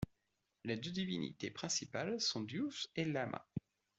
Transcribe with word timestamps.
Les 0.63 0.77
deux 0.77 0.89
divinités 0.89 1.51
principales 1.51 2.19
sont 2.19 2.41
Dievs 2.41 2.87
et 2.95 3.05
Laima. 3.05 3.45